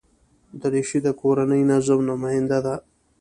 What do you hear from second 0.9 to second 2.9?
د کورني نظم نماینده ده.